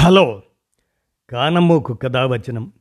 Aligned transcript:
Hello. 0.00 0.42
కానమ్మూకు 1.30 1.94
కథావచనం 1.94 2.72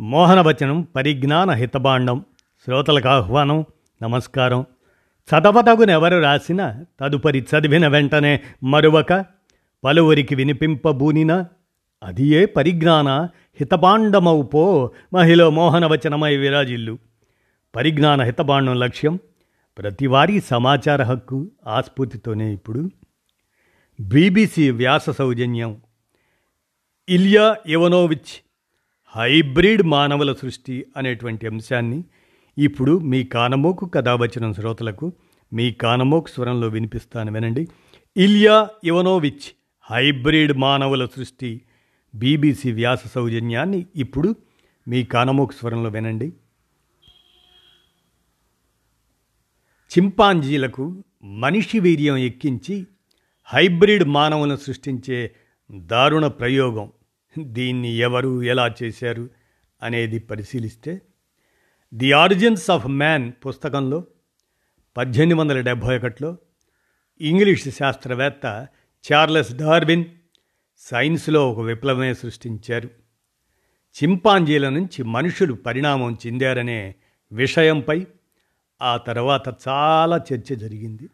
మోహనవచనం 0.00 0.82
పరిజ్ఞాన 0.82 1.50
హితబాండం 1.50 2.24
శ్రోతలకు 2.64 3.08
ఆహ్వానం 3.08 3.64
నమస్కారం. 4.02 4.66
చదవతగునెవరు 5.02 6.18
రాసిన 6.18 6.84
తదుపరి 7.00 7.38
చదివిన 7.38 7.88
వెంటనే 7.88 8.42
మరొక 8.62 9.24
పలువురికి 9.84 10.34
వినిపింపబూనిన 10.34 11.44
అది 12.02 12.26
ఏ 12.26 12.44
పరిజ్ఞాన 12.44 13.08
హితబాండమవు 13.60 14.90
మహిళ 15.14 15.48
మోహనవచనమై 15.48 16.36
విరాజిల్లు. 16.36 16.98
పరిజ్ఞాన 17.76 18.22
హితబాండం 18.22 18.78
లక్ష్యం 18.78 19.18
ప్రతివారీ 19.78 20.40
సమాచార 20.40 21.02
హక్కు 21.02 21.50
ఆస్ఫూర్తితోనే 21.66 22.52
ఇప్పుడు. 22.52 22.90
బీబీసీ 24.00 24.70
వ్యాస 24.70 25.10
సౌజన్యం. 25.10 25.76
ఇలియా 27.08 27.56
ఇవనోవిచ్ 27.66 28.44
హైబ్రిడ్ 29.06 29.82
మానవుల 29.82 30.32
సృష్టి 30.32 30.86
అనేటువంటి 30.96 31.46
అంశాన్ని 31.46 32.04
ఇప్పుడు 32.58 32.98
మీ 32.98 33.24
కానమోకు 33.24 33.86
కథావచనం 33.86 34.54
శ్రోతలకు 34.54 35.12
మీ 35.52 35.72
కానమోకు 35.72 36.28
స్వరంలో 36.28 36.68
వినిపిస్తాను 36.68 37.32
వినండి. 37.32 37.68
ఇలియా 38.16 38.68
ఇవనోవిచ్ 38.84 39.56
హైబ్రిడ్ 39.90 40.52
మానవుల 40.52 41.06
సృష్టి 41.06 41.62
బీబీసీ 42.14 42.72
వ్యాస 42.72 43.06
సౌజన్యాన్ని 43.06 43.86
ఇప్పుడు 43.96 44.34
మీ 44.88 45.04
కానమోకు 45.04 45.52
స్వరంలో 45.52 45.90
వినండి. 45.90 46.28
చింపాంజీలకు 49.98 51.04
మనిషి 51.24 51.78
వీర్యం 51.78 52.16
ఎక్కించి 52.16 52.86
హైబ్రిడ్ 53.44 54.04
మానవులను 54.04 54.56
సృష్టించే 54.56 55.34
దారుణ 55.74 56.26
ప్రయోగం. 56.26 56.92
దీన్ని 57.38 57.88
ఎవరు 57.88 58.42
ఎలా 58.42 58.74
చేశారు 58.82 59.30
అనేది 59.82 60.18
పరిశీలిస్తే 60.18 61.02
ది 61.94 62.12
ఆరిజిన్స్ 62.12 62.70
ఆఫ్ 62.70 62.86
మ్యాన్ 62.86 63.32
పుస్తకంలో 63.46 64.04
పద్దెనిమిది 64.96 65.40
వందల 65.40 65.60
డెబ్భై 65.60 65.98
ఒకటిలో 65.98 66.36
ఇంగ్లీష్ 67.20 67.68
శాస్త్రవేత్త 67.68 68.66
చార్లెస్ 69.12 69.54
డార్విన్ 69.54 70.04
సైన్స్లో 70.78 71.52
ఒక 71.52 71.60
విప్లవమే 71.60 72.14
సృష్టించారు. 72.14 72.86
చింపాంజీల 74.02 74.68
నుంచి 74.68 75.02
మనుషులు 75.02 75.54
పరిణామం 75.54 76.16
చెందారనే 76.26 76.94
విషయంపై 77.32 78.06
ఆ 78.82 78.96
తర్వాత 78.96 79.68
చాలా 79.68 80.16
చర్చ 80.16 80.54
జరిగింది. 80.54 81.08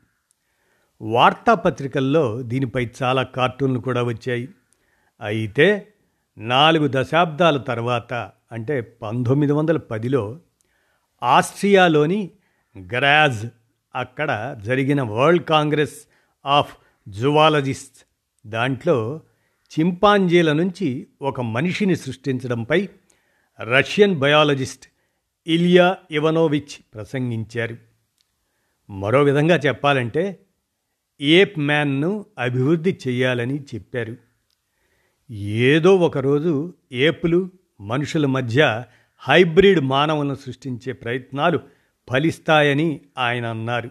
వార్తాపత్రికల్లో 1.03 2.43
దీనిపై 2.43 2.91
చాలా 3.03 3.23
కార్టూన్లు 3.23 3.81
కూడా 3.81 4.03
వచ్చాయి. 4.03 4.49
అయితే 5.21 5.89
నాలుగు 6.39 6.89
దశాబ్దాల 6.91 7.57
తర్వాత 7.57 8.15
అంటే 8.53 8.81
పంతొమ్మిది 8.81 9.53
వందల 9.53 9.77
పదిలో 9.77 10.39
ఆస్ట్రియాలోని 11.23 12.31
గ్రాజ్ 12.79 13.47
అక్కడ 13.95 14.57
జరిగిన 14.63 15.03
వరల్డ్ 15.03 15.45
కాంగ్రెస్ 15.45 15.95
ఆఫ్ 16.47 16.77
జువాలజిస్ట్ 17.09 18.05
దాంట్లో 18.47 19.21
చింపాంజీల 19.79 20.53
నుంచి 20.53 21.07
ఒక 21.23 21.41
మనిషిని 21.41 21.97
సృష్టించడంపై 21.97 22.89
రష్యన్ 23.61 24.15
బయాలజిస్ట్ 24.15 24.87
ఇలియా 25.47 25.97
ఇవనోవిచ్ 26.11 26.95
ప్రసంగించారు. 26.95 27.77
మరో 28.91 29.23
విధంగా 29.23 29.57
చెప్పాలంటే 29.57 30.39
ఏప్ 31.21 31.59
మ్యాన్ను 31.59 32.27
అభివృద్ధి 32.39 32.99
చేయాలని 33.09 33.61
చెప్పారు. 33.61 34.17
ఏదో 35.43 35.97
ఒకరోజు 35.97 36.75
ఏపులు 36.93 37.51
మనుషుల 37.81 38.27
మధ్య 38.27 38.85
హైబ్రిడ్ 39.19 39.81
మానవులను 39.81 40.35
సృష్టించే 40.35 40.93
ప్రయత్నాలు 40.93 41.61
ఫలిస్తాయని 42.11 43.01
ఆయన 43.19 43.47
అన్నారు. 43.47 43.91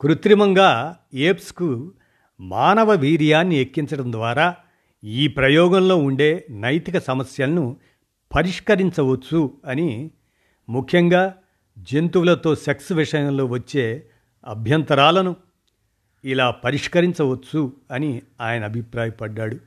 కృత్రిమంగా 0.00 0.96
ఏప్స్కు 1.14 1.92
మానవ 2.40 2.90
వీర్యాన్ని 2.90 3.56
ఎక్కించడం 3.56 4.12
ద్వారా 4.12 4.56
ఈ 5.04 5.28
ప్రయోగంలో 5.28 5.96
ఉండే 5.96 6.46
నైతిక 6.50 6.98
సమస్యలను 6.98 7.76
పరిష్కరించవచ్చు 8.34 9.58
అని 9.64 10.10
ముఖ్యంగా 10.68 11.34
జంతువులతో 11.78 12.54
సెక్స్ 12.54 12.92
విషయంలో 12.92 13.46
వచ్చే 13.46 14.06
అభ్యంతరాలను 14.46 15.36
ఇలా 16.24 16.50
పరిష్కరించవచ్చు 16.50 17.72
అని 17.90 18.22
ఆయన 18.40 18.64
అభిప్రాయపడ్డాడు. 18.64 19.58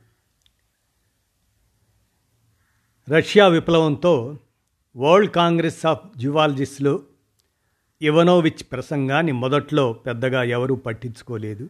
రష్యా 3.10 3.48
విప్లవంతో 3.48 4.38
వరల్డ్ 4.96 5.30
కాంగ్రెస్ 5.30 5.86
ఆఫ్ 5.86 6.18
జువాలజిస్ట్లో 6.18 7.02
ఇవనోవిచ్ 8.02 8.72
ప్రసంగాన్ని 8.72 9.32
మొదట్లో 9.32 9.92
పెద్దగా 9.92 10.42
ఎవరూ 10.42 10.74
పట్టించుకోలేదు. 10.74 11.68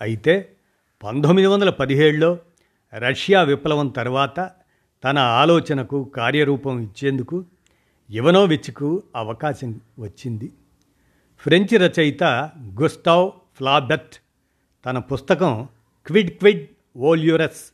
అయితే 0.00 0.52
పంతొమ్మిది 1.02 1.48
వందల 1.48 1.70
పదిహేడులో 1.70 2.38
రష్యా 2.94 3.42
విప్లవం 3.42 3.88
తర్వాత 3.88 4.50
తన 5.04 5.18
ఆలోచనకు 5.18 6.04
కార్యరూపం 6.04 6.80
ఇచ్చేందుకు 6.80 7.44
ఇవనోవిచ్కు 8.10 9.02
అవకాశం 9.16 9.80
వచ్చింది. 9.98 10.52
ఫ్రెంచ్ 11.38 11.74
రచయిత 11.74 12.24
గుస్టావ్ 12.80 13.32
ఫ్లాబెట్ 13.58 14.14
తన 14.86 14.98
పుస్తకం 14.98 15.68
క్విడ్ 16.06 16.30
క్విడ్ 16.30 16.66
ఓల్యూరస్. 16.96 17.72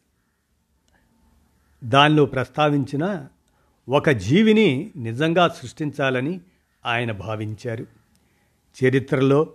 దానిలో 1.84 2.24
ప్రస్తావించిన 2.24 3.26
ఒక 3.88 4.10
జీవిని 4.10 4.90
నిజంగా 4.96 5.48
సృష్టించాలని 5.48 6.40
ఆయన 6.86 7.12
భావించారు. 7.12 7.86
చరిత్రలో 8.84 9.46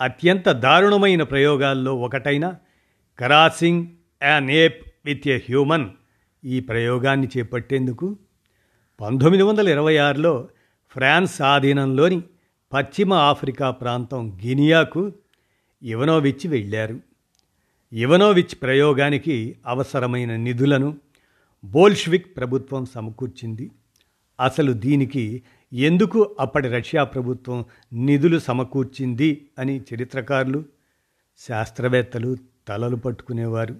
అత్యంత 0.00 0.48
దారుణమైన 0.48 1.22
ప్రయోగాల్లో 1.22 1.94
ఒకటైన 1.94 2.54
crossing 3.18 3.86
an 4.22 4.50
ape 4.50 4.92
with 5.04 5.28
a 5.28 5.36
human 5.36 5.90
ఈ 6.44 6.60
ప్రయోగాన్ని 6.60 7.28
చేపట్టేందుకు 7.38 8.16
పంతొమ్మిది 9.00 9.42
వందల 9.42 9.68
ఇరవై 9.68 9.96
ఆరులో 9.96 10.48
ఫ్రాన్స్ 10.90 11.42
ఆధీనంలోని 11.42 12.22
పశ్చిమ 12.72 13.12
ఆఫ్రికా 13.12 13.70
ప్రాంతం 13.70 14.38
గినియాకు 14.46 15.12
ఇవనోవిచ్ 15.82 16.46
వెళ్ళారు. 16.46 17.00
ఇవనోవిచ్ 17.92 18.62
ప్రయోగానికి 18.62 19.56
అవసరమైన 19.66 20.36
నిధులను 20.36 20.98
బోల్ష్విక్ 21.64 22.36
ప్రభుత్వం 22.36 22.84
సమకూర్చింది. 22.84 23.70
అసలు 24.40 24.72
దీనికి 24.72 25.42
ఎందుకు 25.72 26.36
అప్పటి 26.40 26.68
రష్యా 26.68 27.04
ప్రభుత్వం 27.04 27.64
నిధులు 27.92 28.38
సమకూర్చింది 28.38 29.46
అని 29.58 29.82
చరిత్రకారులు 29.94 30.64
శాస్త్రవేత్తలు 31.38 32.36
తలలు 32.68 32.96
పట్టుకునేవారు. 32.96 33.76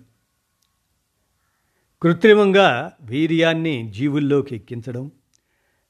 కృత్రిమంగా 2.03 2.93
వీర్యాన్ని 3.01 3.91
జీవుల్లోకి 3.91 4.57
ఎక్కించడం 4.57 5.11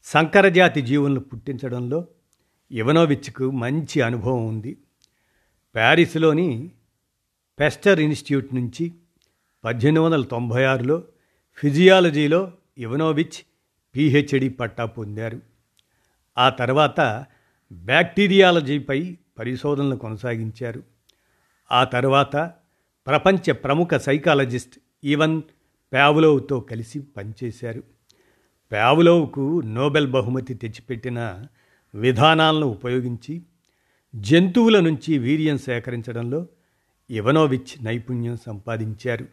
సంకరజాతి 0.05 0.83
జీవులను 0.83 1.21
పుట్టించడంలో 1.21 2.07
ఇవనోవిచ్కు 2.71 3.51
మంచి 3.51 4.01
అనుభవం 4.01 4.47
ఉంది. 4.47 4.77
ప్యారిస్లోని 5.75 6.71
పెస్టర్ 7.61 8.01
ఇన్స్టిట్యూట్ 8.01 8.55
నుంచి 8.55 8.93
పద్దెనిమిది 9.65 10.05
వందల 10.05 10.23
తొంభై 10.23 10.65
ఆరులో 10.65 11.05
ఫిజియాలజీలో 11.55 12.53
ఇవనోవిచ్ 12.79 13.47
పిహెచ్డి 13.97 14.49
పట్టా 14.49 14.85
పొందారు. 14.85 15.41
ఆ 16.39 16.49
తర్వాత 16.49 17.25
బ్యాక్టీరియాలజీపై 17.73 19.17
పరిశోధనలు 19.39 19.97
కొనసాగించారు. 19.97 20.83
ఆ 21.73 21.85
తర్వాత 21.85 22.37
ప్రపంచ 23.07 23.53
ప్రముఖ 23.53 23.95
సైకాలజిస్ట్ 23.95 24.79
ఈవన్ 25.05 25.43
ప్యావులోవ్తో 25.93 26.61
కలిసి 26.61 27.01
పనిచేశారు. 27.01 27.83
ప్యావులోవ్కు 28.73 29.61
నోబెల్ 29.61 30.11
బహుమతి 30.11 30.55
తెచ్చిపెట్టిన 30.55 31.45
విధానాలను 31.95 32.67
ఉపయోగించి 32.67 33.43
జంతువుల 34.17 34.81
నుంచి 34.81 35.19
వీర్యం 35.19 35.59
సేకరించడంలో 35.59 36.47
ఇవనోవిచ్ 37.11 37.85
నైపుణ్యం 37.85 38.37
సంపాదించారు. 38.47 39.27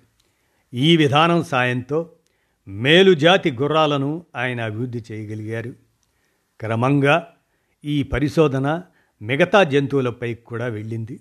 ఈ 0.73 0.97
విధానం 0.97 1.43
సాయంతో 1.43 2.11
మేలుజాతి 2.67 3.51
గుర్రాలను 3.51 4.25
ఆయన 4.35 4.61
అభివృద్ధి 4.61 5.03
చేయగలిగారు. 5.11 5.73
క్రమంగా 6.59 7.33
ఈ 7.85 8.03
పరిశోధన 8.03 8.81
మిగతా 9.21 9.63
జంతువులపై 9.63 10.33
కూడా 10.33 10.65
వెళ్ళింది. 10.65 11.19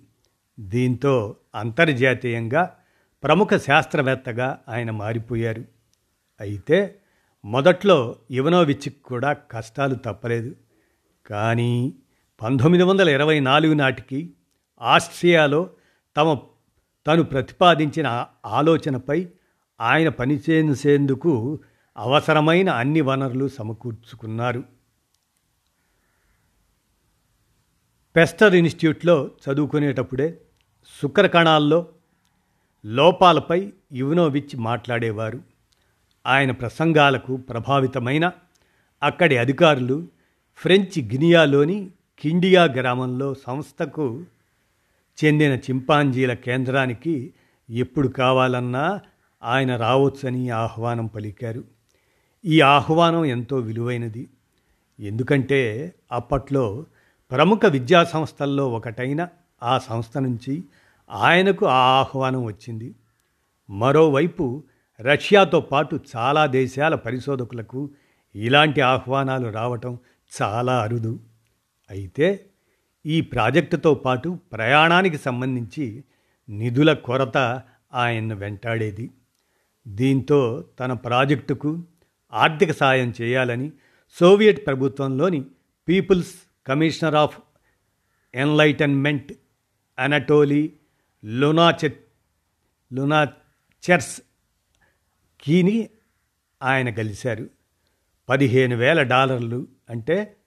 దీంతో 0.60 1.36
అంతర్జాతీయంగా 1.54 2.76
ప్రముఖ 3.22 3.48
శాస్త్రవేత్తగా 3.56 4.58
ఆయన 4.68 4.90
మారిపోయారు. 4.90 5.64
అయితే 6.40 6.98
మొదట్లో 7.44 8.16
ఇవనోవిచ్కి 8.30 8.96
కూడా 9.04 9.32
కష్టాలు 9.32 9.94
తప్పలేదు. 9.94 10.56
కానీ 11.26 11.94
పంతొమ్మిది 12.42 12.84
వందల 12.84 13.08
ఇరవై 13.08 13.40
నాలుగు 13.40 13.74
నాటికి 13.74 14.32
ఆస్ట్రియాలో 14.82 15.70
తమ 16.16 16.38
తను 17.06 17.22
ప్రతిపాదించిన 17.22 18.26
ఆలోచనపై 18.46 19.28
ఆయన 19.80 20.08
పనిచేసేందుకు 20.08 21.60
అవసరమైన 21.96 22.70
అన్ని 22.70 23.00
వనరులు 23.00 23.48
సమకూర్చుకున్నారు. 23.48 24.64
పెస్టర్ 28.16 28.54
ఇన్స్టిట్యూట్లో 28.54 29.30
చదువుకునేటప్పుడే 29.48 30.40
శుక్రకణాల్లో 31.02 31.86
లోపాలపై 32.84 33.72
యువనోవిచ్ 33.92 34.56
మాట్లాడేవారు. 34.56 35.40
ఆయన 36.26 36.50
ప్రసంగాలకు 36.50 37.36
ప్రభావితమైన 37.36 38.32
అక్కడి 39.02 39.36
అధికారులు 39.36 40.08
ఫ్రెంచ్ 40.56 40.98
గినియాలోని 40.98 41.90
కిండియా 42.18 42.64
గ్రామంలో 42.64 43.34
సంస్థకు 43.34 44.24
చెందిన 45.24 45.52
చింపాంజీల 45.52 46.32
కేంద్రానికి 46.32 47.32
ఎప్పుడు 47.70 48.08
కావాలన్నా 48.08 49.00
ఆయన 49.42 49.76
రావచ్చని 49.76 50.50
ఆహ్వానం 50.50 51.06
పలికారు. 51.06 51.64
ఈ 52.44 52.60
ఆహ్వానం 52.60 53.24
ఎంతో 53.24 53.56
విలువైనది. 53.56 54.28
ఎందుకంటే 55.00 55.92
అప్పట్లో 56.12 56.84
ప్రముఖ 57.30 57.66
విద్యా 57.66 58.04
సంస్థల్లో 58.04 58.68
ఒకటైన 58.68 59.28
ఆ 59.62 59.78
సంస్థ 59.78 60.18
నుంచి 60.18 60.64
ఆయనకు 61.10 61.66
ఆ 61.66 61.98
ఆహ్వానం 61.98 62.44
వచ్చింది. 62.44 62.94
మరోవైపు 63.70 64.62
రష్యాతో 65.00 65.60
పాటు 65.60 66.00
చాలా 66.16 66.46
దేశాల 66.46 66.94
పరిశోధకులకు 66.94 67.90
ఇలాంటి 68.34 68.80
ఆహ్వానాలు 68.80 69.48
రావటం 69.48 69.98
చాలా 70.42 70.82
అరుదు. 70.82 71.20
అయితే 71.90 72.44
ఈ 73.06 73.20
ప్రాజెక్టుతో 73.20 73.94
పాటు 73.94 74.38
ప్రయాణానికి 74.52 75.18
సంబంధించి 75.18 76.04
నిధుల 76.50 76.92
కొరత 76.92 77.62
ఆయన్ను 77.94 78.34
వెంటాడేది. 78.34 79.10
దీంతో 79.88 80.64
తన 80.80 80.92
ప్రాజెక్టుకు 80.92 81.84
ఆర్థిక 82.32 82.72
సాయం 82.72 83.14
చేయాలని 83.20 83.72
సోవియట్ 84.12 84.66
ప్రభుత్వంలోని 84.66 85.44
people's 85.88 86.34
commissioner 86.66 87.14
of 87.14 87.38
enlightenment 88.34 89.32
Anatoly 89.98 90.72
లునాచె 91.24 91.90
లునాచెర్స్ 92.92 94.20
కీని 95.40 95.88
ఆయన 96.62 96.90
కలిశారు 96.90 97.50
పదిహేను 98.28 98.76
వేల 98.76 99.02
డాలర్లు 99.02 99.68
అంటే 99.90 100.37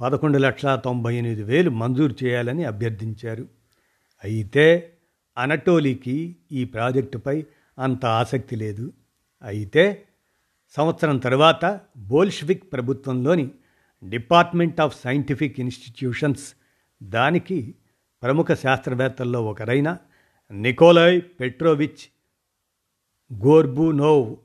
పదకొండు 0.00 0.38
లక్షల 0.38 0.76
తొంభై 0.76 1.14
ఎనిమిది 1.14 1.42
వేలు 1.42 1.70
మంజూరు 1.70 2.14
చేయాలని 2.24 2.64
అభ్యర్థించారు. 2.64 3.48
అయితే 4.24 4.92
అనటోలీకి 5.38 6.36
ఈ 6.52 6.64
ప్రాజెక్టుపై 6.64 7.44
అంత 7.78 8.06
ఆసక్తి 8.06 8.56
లేదు. 8.56 8.92
అయితే 9.42 10.04
సంవత్సరం 10.76 11.18
తర్వాత 11.18 11.80
బోల్షివిక్ 11.96 12.72
ప్రభుత్వంలోని 12.72 13.50
డిపార్ట్మెంట్ 14.04 14.80
ఆఫ్ 14.80 15.00
సైంటిఫిక్ 15.04 15.60
ఇన్స్టిట్యూషన్స్ 15.60 16.54
దానికి 17.02 17.74
ప్రముఖ 18.22 18.52
శాస్త్రవేత్తల్లో 18.52 19.44
ఒకరైన 19.44 19.96
నికోలాయ్ 20.52 21.22
పెట్రోవిచ్ 21.40 22.04
గోర్బునోవ్ 23.46 24.36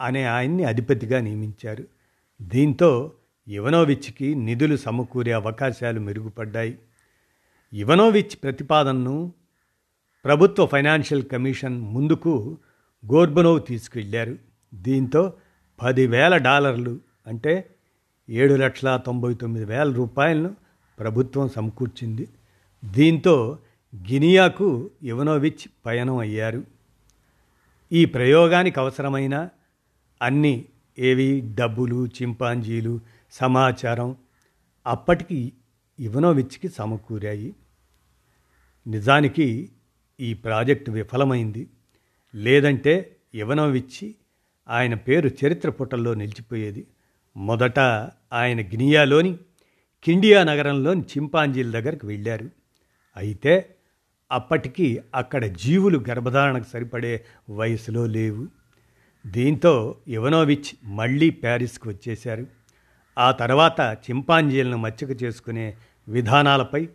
అనే 0.00 0.24
ఆయన్ని 0.24 0.64
అధిపతిగా 0.64 1.20
నియమించారు. 1.20 1.84
దీంతో 2.42 3.12
ఇవనోవిచ్కి 3.48 4.34
నిధులు 4.34 4.76
సమకూరే 4.76 5.32
అవకాశాలు 5.32 6.00
మెరుగుపడ్డాయి. 6.00 6.78
ఇవనోవిచ్ 7.72 8.42
ప్రతిపాదనను 8.42 9.32
ప్రభుత్వ 10.24 10.66
ఫైనాన్షియల్ 10.66 11.24
కమిషన్ 11.24 11.80
ముందుకు 11.80 12.58
గోర్బనోవ్ 13.12 13.62
తీసుకెళ్ళారు. 13.66 14.36
దీంతో 14.74 15.32
పదివేల 15.82 16.36
డాలర్లు 16.36 16.98
అంటే 17.26 17.70
ఏడు 18.30 18.54
లక్షల 18.54 19.00
తొంభై 19.06 19.34
తొమ్మిది 19.34 19.64
వేల 19.64 19.92
రూపాయలను 19.92 20.56
ప్రభుత్వం 20.98 21.48
సమకూర్చింది. 21.48 22.28
దీంతో 22.84 23.58
గినియాకు 23.96 24.90
ఇవనోవిచ్ 25.02 25.68
పయనం 25.86 26.16
అయ్యారు. 26.16 26.64
ఈ 27.92 28.04
ప్రయోగానికి 28.04 28.80
అవసరమైన 28.80 29.48
అన్ని 30.22 30.64
ఏవి? 30.98 31.52
డబ్బులు 31.54 32.06
చింపాంజీలు 32.06 33.17
సమాచారం 33.30 34.16
అప్పటికి 34.86 35.52
ఇవనోవిచ్కి 35.98 36.68
సమకూరాయి. 36.68 37.54
నిజానికి 38.86 39.70
ఈ 40.20 40.34
ప్రాజెక్టు 40.34 40.90
విఫలమైంది. 40.90 41.68
లేదంటే 42.34 43.16
ఇవనోవిచ్చి 43.34 44.14
ఆయన 44.68 44.94
పేరు 44.94 45.30
చరిత్ర 45.44 45.70
పుటల్లో 45.70 46.14
నిలిచిపోయేది. 46.14 46.86
మొదట 47.36 47.78
ఆయన 48.32 48.60
గినియాలోని 48.60 49.38
కిండియా 50.04 50.44
నగరంలోని 50.44 51.00
చింపాంజీల 51.00 51.70
దగ్గరికి 51.70 52.06
వెళ్ళారు. 52.06 52.50
అయితే 53.16 53.74
అప్పటికి 54.32 55.00
అక్కడ 55.14 55.44
జీవులు 55.44 56.04
గర్భధారణకు 56.10 56.68
సరిపడే 56.68 57.24
వయసులో 57.50 58.06
లేవు. 58.06 58.46
దీంతో 59.26 59.96
ఇవనోవిచ్ 60.08 60.76
మళ్ళీ 60.84 61.30
ప్యారిస్కి 61.30 61.88
వచ్చేశారు. 61.88 62.57
ఆ 63.18 63.30
తర్వాత 63.30 63.80
చింపాంజీలను 63.80 64.76
మచ్చిక 64.76 65.22
చేసుకునే 65.22 65.76
విధానాలపై 66.08 66.88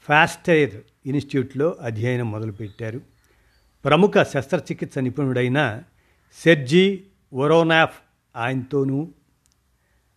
ఫాస్టైర్ 0.00 0.74
ఇన్స్టిట్యూట్లో 1.06 1.76
అధ్యయనం 1.80 2.30
మొదలుపెట్టారు. 2.30 3.00
ప్రముఖ 3.84 4.12
శస్త్రచికిత్స 4.34 4.98
నిపుణుడైన 4.98 5.82
సెర్జీ 6.44 7.02
ఒరోనాఫ్ 7.34 7.98
ఆయనతోనూ 8.36 9.12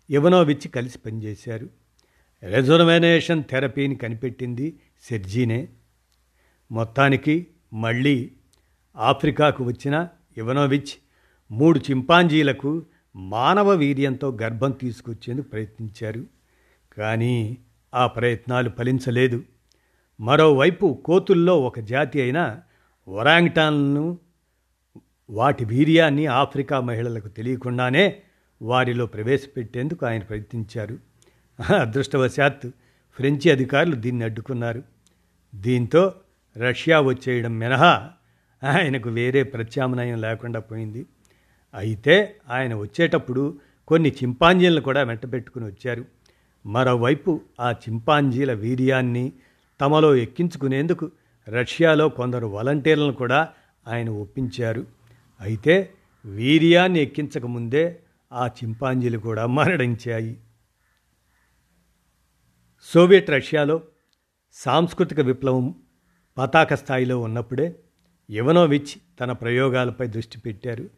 ఇవనోవిచ్ 0.10 0.68
కలిసి 0.68 0.98
పనిచేశారు. 0.98 1.70
రెజర్వేనేషన్ 2.44 3.44
థెరపీని 3.44 3.96
కనిపెట్టింది 3.96 4.80
సెర్జీనే. 5.10 5.68
మొత్తానికి 6.72 7.48
మళ్ళీ 7.74 8.32
ఆఫ్రికాకు 8.98 9.64
వచ్చిన 9.64 10.08
ఇవనోవిచ్ 10.38 10.94
మూడు 11.52 11.80
చింపాంజీలకు 11.80 12.86
మానవ 13.16 13.70
వీర్యంతో 13.70 14.38
గర్భం 14.42 14.72
తీసుకొచ్చేందుకు 14.72 15.50
ప్రయత్నించారు. 15.50 16.26
కానీ 16.98 17.58
ఆ 17.94 18.08
ప్రయత్నాలు 18.08 18.70
ఫలించలేదు. 18.70 19.44
మరోవైపు 20.20 21.02
కోతుల్లో 21.06 21.62
ఒక 21.62 21.80
జాతి 21.80 22.22
అయిన 22.22 22.60
ఒరాంగ్టాన్లను 23.08 24.18
వాటి 25.30 25.66
వీర్యాన్ని 25.66 26.26
ఆఫ్రికా 26.26 26.80
మహిళలకు 26.80 27.28
తెలియకుండానే 27.28 28.22
వారిలో 28.62 29.06
ప్రవేశపెట్టేందుకు 29.06 30.06
ఆయన 30.06 30.22
ప్రయత్నించారు. 30.22 30.98
అదృష్టవశాత్తు 31.76 32.72
ఫ్రెంచి 33.14 33.52
అధికారులు 33.52 33.96
దీన్ని 33.96 34.24
అడ్డుకున్నారు. 34.24 34.84
దీంతో 35.56 36.14
రష్యా 36.58 37.00
వచ్చేయడం 37.00 37.60
మినహా 37.60 38.10
ఆయనకు 38.64 39.10
వేరే 39.10 39.44
ప్రత్యామ్నాయం 39.44 40.22
లేకుండా 40.22 40.60
పోయింది. 40.60 41.06
అయితే 41.74 42.36
ఆయన 42.50 42.76
వచ్చేటప్పుడు 42.76 43.58
కొన్ని 43.88 44.10
చింపాంజీలను 44.10 44.82
కూడా 44.82 45.02
వెంటబెట్టుకుని 45.04 45.66
వచ్చారు. 45.66 46.06
మరోవైపు 46.66 47.42
ఆ 47.60 47.72
చింపాంజీల 47.72 48.54
వీర్యాన్ని 48.54 49.34
తమలో 49.82 50.16
ఎక్కించుకునేందుకు 50.16 51.12
రష్యాలో 51.50 52.10
కొందరు 52.10 52.48
వాలంటీర్లను 52.48 53.14
కూడా 53.14 53.50
ఆయన 53.88 54.10
ఒప్పించారు. 54.10 54.88
అయితే 55.42 55.94
వీర్యాన్ని 56.26 57.00
ఎక్కించకముందే 57.00 58.00
ఆ 58.34 58.48
చింపాంజీలు 58.48 59.18
కూడా 59.18 59.46
మరణించాయి 59.46 60.38
సోవియట్ 62.84 63.30
రష్యాలో 63.30 63.82
సాంస్కృతిక 64.54 65.20
విప్లవం 65.20 65.76
పతాక 66.38 66.74
స్థాయిలో 66.74 67.22
ఉన్నప్పుడే 67.22 67.76
ఇవనోవిచ్ 68.30 69.20
తన 69.20 69.32
ప్రయోగాలపై 69.32 70.08
దృష్టి 70.08 70.40
పెట్టారు. 70.40 70.90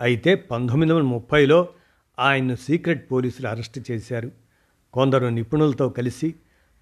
అయితే 0.00 0.34
పంతొమ్మిది 0.34 0.92
వందల 0.92 1.04
ముప్పైలో 1.04 1.68
ఆయన్ను 2.18 2.56
సీక్రెట్ 2.56 3.12
పోలీసులు 3.12 3.48
అరెస్ట్ 3.48 3.90
చేశారు. 3.90 4.30
కొందరు 4.92 5.26
నిపుణులతో 5.26 5.88
కలిసి 5.88 6.34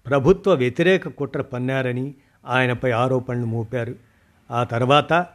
ప్రభుత్వ 0.05 0.53
వ్యతిరేక 0.53 1.07
కుట్ర 1.07 1.41
పన్నారని 1.41 2.15
ఆయనపై 2.45 2.91
ఆరోపణలు 2.91 3.45
మోపారు. 3.45 3.95
ఆ 4.51 4.63
తర్వాత 4.63 5.27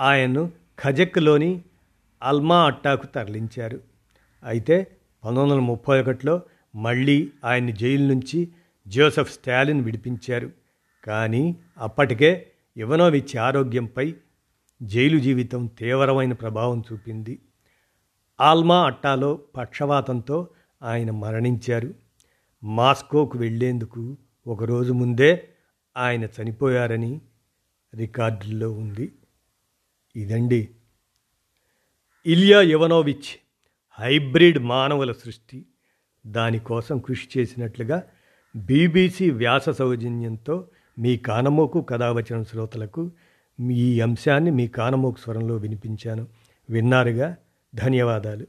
ఆయన్ను 0.00 0.50
ఖజక్లోని 0.78 1.62
అల్మా 2.22 2.66
అట్టాకు 2.66 3.06
తరలించారు. 3.06 3.80
అయితే 4.44 4.82
పంతొమ్మిది 5.24 5.50
వందల 5.50 5.62
ముప్పై 5.62 6.00
ఒకటిలో 6.00 6.42
మళ్ళీ 6.76 7.30
ఆయన్ని 7.44 7.72
జైలు 7.72 8.02
నుంచి 8.02 8.48
జోసెఫ్ 8.88 9.32
స్టాలిన్ 9.32 9.80
విడిపించారు. 9.80 10.50
కానీ 11.04 11.56
అప్పటికే 11.78 12.46
ఇవనోవిచ్ 12.76 13.36
ఆరోగ్యంపై 13.36 14.14
జైలు 14.84 15.18
జీవితం 15.18 15.66
తీవ్రమైన 15.66 16.32
ప్రభావం 16.32 16.82
చూపింది. 16.92 17.38
ఆల్మా 18.40 18.86
అట్టాలో 18.86 19.34
పక్షవాతంతో 19.34 20.48
ఆయన 20.82 21.10
మరణించారు. 21.10 21.94
మాస్కోకు 22.64 23.38
వెళ్ళేందుకు 23.38 24.16
ఒకరోజు 24.46 24.92
ముందే 24.92 25.48
ఆయన 25.96 26.24
చనిపోయారని 26.24 27.20
రికార్డుల్లో 27.94 28.72
ఉంది. 28.72 29.12
ఇదండి. 30.16 30.68
ఇలియా 32.26 32.60
ఇవనోవిచ్ 32.60 33.40
హైబ్రిడ్ 33.90 34.58
మానవుల 34.58 35.12
సృష్టి. 35.12 35.66
దానికోసం 36.26 36.98
కృషి 36.98 37.28
చేసినట్లుగా 37.38 38.02
బీబీసీ 38.56 39.30
వ్యాస 39.30 39.68
సౌజన్యంతో 39.68 40.68
మీ 40.98 41.16
కానమోకు 41.16 41.82
కథావచన 41.82 42.42
శ్రోతలకు 42.42 43.10
ఈ 43.60 44.00
అంశాన్ని 44.00 44.50
మీ 44.50 44.68
కానమోకు 44.68 45.18
స్వరంలో 45.18 45.56
వినిపించాను. 45.56 46.26
విన్నారుగా? 46.70 47.36
ధన్యవాదాలు. 47.74 48.46